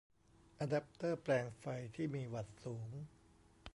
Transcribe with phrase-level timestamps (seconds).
[0.59, 1.65] อะแดปเตอร์แปลงไฟ
[1.95, 2.89] ที่มีวัตต์สูง